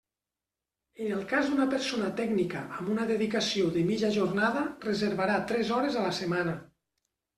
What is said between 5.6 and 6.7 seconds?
hores a la setmana.